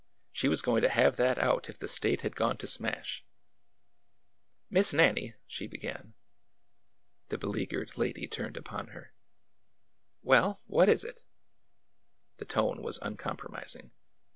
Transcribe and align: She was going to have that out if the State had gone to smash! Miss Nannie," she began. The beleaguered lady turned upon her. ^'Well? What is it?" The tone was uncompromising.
She 0.31 0.47
was 0.47 0.63
going 0.63 0.81
to 0.81 0.89
have 0.89 1.17
that 1.17 1.37
out 1.37 1.69
if 1.69 1.77
the 1.77 1.87
State 1.87 2.21
had 2.21 2.35
gone 2.35 2.57
to 2.57 2.65
smash! 2.65 3.23
Miss 4.67 4.93
Nannie," 4.93 5.35
she 5.45 5.67
began. 5.67 6.15
The 7.29 7.37
beleaguered 7.37 7.95
lady 7.99 8.27
turned 8.27 8.57
upon 8.57 8.87
her. 8.97 9.13
^'Well? 10.25 10.57
What 10.65 10.89
is 10.89 11.03
it?" 11.03 11.23
The 12.37 12.45
tone 12.45 12.81
was 12.81 12.97
uncompromising. 13.03 13.91